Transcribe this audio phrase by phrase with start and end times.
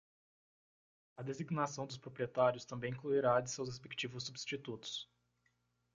[1.15, 5.07] A designação dos proprietários também incluirá a de seus respectivos substitutos.